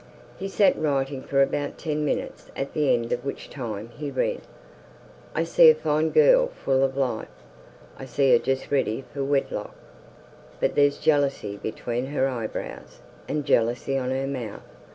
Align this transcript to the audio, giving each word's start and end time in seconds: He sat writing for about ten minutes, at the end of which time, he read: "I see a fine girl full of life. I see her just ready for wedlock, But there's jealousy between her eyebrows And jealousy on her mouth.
He 0.39 0.47
sat 0.47 0.75
writing 0.81 1.21
for 1.21 1.43
about 1.43 1.77
ten 1.77 2.03
minutes, 2.03 2.49
at 2.55 2.73
the 2.73 2.91
end 2.91 3.11
of 3.11 3.23
which 3.23 3.51
time, 3.51 3.89
he 3.95 4.09
read: 4.09 4.41
"I 5.35 5.43
see 5.43 5.69
a 5.69 5.75
fine 5.75 6.09
girl 6.09 6.47
full 6.47 6.83
of 6.83 6.97
life. 6.97 7.27
I 7.99 8.05
see 8.05 8.31
her 8.31 8.39
just 8.39 8.71
ready 8.71 9.03
for 9.13 9.23
wedlock, 9.23 9.75
But 10.59 10.73
there's 10.73 10.97
jealousy 10.97 11.55
between 11.55 12.07
her 12.07 12.27
eyebrows 12.27 13.01
And 13.27 13.45
jealousy 13.45 13.95
on 13.95 14.09
her 14.09 14.25
mouth. 14.25 14.65